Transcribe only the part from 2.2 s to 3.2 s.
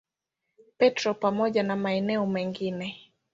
mengine.